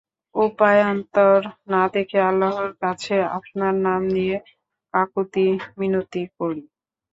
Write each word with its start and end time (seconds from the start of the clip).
উপায়ান্তর 0.35 1.39
না 1.67 1.83
দেখে 1.93 2.19
আল্লাহর 2.29 2.71
কাছে 2.81 3.15
আপনার 3.37 3.73
নাম 3.85 4.01
নিয়ে 4.15 4.37
কাকুতি-মিনতি 4.93 6.23
করি। 6.37 6.63